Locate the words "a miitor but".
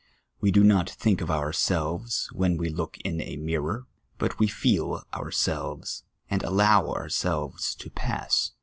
3.21-4.39